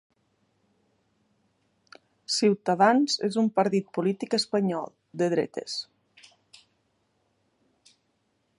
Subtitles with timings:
[2.35, 4.89] Ciutadans és un partit polític espanyol
[5.23, 5.79] de dretes.